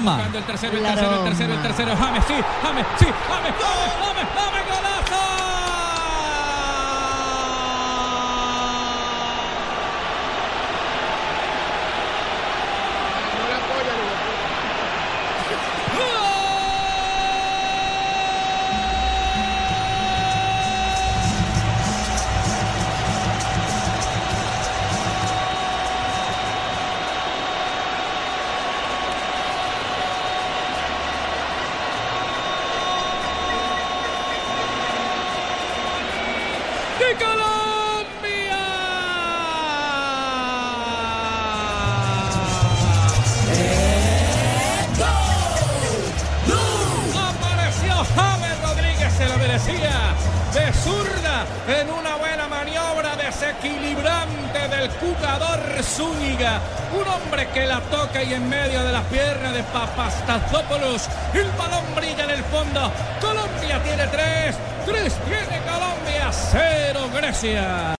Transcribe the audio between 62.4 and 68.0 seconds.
fondo. Colombia tiene tres. Tres tiene Colombia. Assim, Garcia.